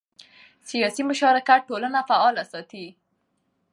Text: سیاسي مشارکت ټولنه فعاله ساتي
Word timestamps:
سیاسي 0.69 1.01
مشارکت 1.09 1.61
ټولنه 1.69 1.99
فعاله 2.09 2.43
ساتي 2.51 2.85